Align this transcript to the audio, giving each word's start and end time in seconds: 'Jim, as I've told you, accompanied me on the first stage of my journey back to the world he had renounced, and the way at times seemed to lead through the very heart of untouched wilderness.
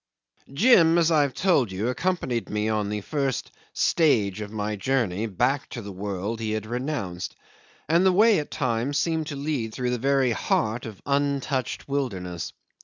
'Jim, 0.51 0.97
as 0.97 1.11
I've 1.11 1.35
told 1.35 1.71
you, 1.71 1.87
accompanied 1.89 2.49
me 2.49 2.67
on 2.69 2.89
the 2.89 3.01
first 3.01 3.51
stage 3.71 4.41
of 4.41 4.49
my 4.51 4.75
journey 4.75 5.27
back 5.27 5.69
to 5.69 5.81
the 5.83 5.91
world 5.91 6.39
he 6.39 6.53
had 6.53 6.65
renounced, 6.65 7.35
and 7.87 8.03
the 8.03 8.11
way 8.11 8.39
at 8.39 8.49
times 8.49 8.97
seemed 8.97 9.27
to 9.27 9.35
lead 9.35 9.75
through 9.75 9.91
the 9.91 9.99
very 9.99 10.31
heart 10.31 10.87
of 10.87 11.03
untouched 11.05 11.87
wilderness. 11.87 12.51